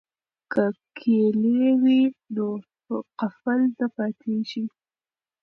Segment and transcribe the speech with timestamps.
[0.53, 0.63] که
[0.97, 2.01] کیلي وي
[2.35, 2.47] نو
[3.19, 4.63] قفل نه پاتیږي.